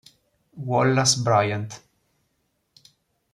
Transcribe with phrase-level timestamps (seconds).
[0.57, 1.69] Wallace Bryant